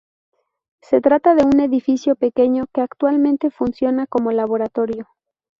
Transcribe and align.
Se 0.81 0.99
trata 0.99 1.35
de 1.35 1.43
un 1.45 1.59
edificio 1.59 2.15
pequeño 2.15 2.65
que 2.73 2.81
actualmente 2.81 3.51
funciona 3.51 4.07
como 4.07 4.31
laboratorio. 4.31 5.07